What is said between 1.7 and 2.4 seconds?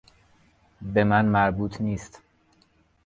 نیست.